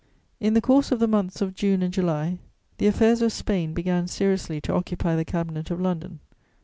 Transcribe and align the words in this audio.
In 0.39 0.55
the 0.55 0.61
course 0.61 0.91
of 0.91 0.97
the 0.97 1.07
months 1.07 1.41
of 1.41 1.53
June 1.53 1.83
and 1.83 1.93
July, 1.93 2.39
the 2.79 2.87
affairs 2.87 3.21
of 3.21 3.31
Spain 3.31 3.71
began 3.75 4.07
seriously 4.07 4.59
to 4.61 4.73
occupy 4.73 5.15
the 5.15 5.23
Cabinet 5.23 5.69
of 5.69 5.79
London. 5.79 6.21